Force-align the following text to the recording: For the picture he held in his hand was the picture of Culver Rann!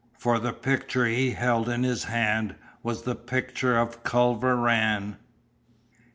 For 0.17 0.39
the 0.39 0.51
picture 0.51 1.05
he 1.05 1.29
held 1.29 1.69
in 1.69 1.83
his 1.83 2.05
hand 2.05 2.55
was 2.81 3.03
the 3.03 3.13
picture 3.13 3.77
of 3.77 4.03
Culver 4.03 4.55
Rann! 4.55 5.17